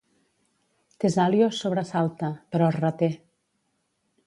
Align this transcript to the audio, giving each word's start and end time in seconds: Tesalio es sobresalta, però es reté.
Tesalio 1.03 1.51
es 1.53 1.59
sobresalta, 1.65 2.33
però 2.55 2.73
es 2.75 2.81
reté. 2.81 3.13